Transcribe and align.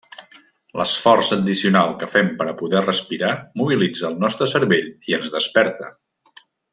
L'esforç 0.79 1.27
addicional 1.35 1.91
que 2.03 2.09
fem 2.15 2.31
per 2.41 2.47
a 2.53 2.57
poder 2.63 2.81
respirar 2.85 3.31
mobilitza 3.63 4.09
el 4.13 4.17
nostre 4.27 4.49
cervell 4.57 4.89
i 5.13 5.19
ens 5.19 5.33
desperta. 5.39 5.93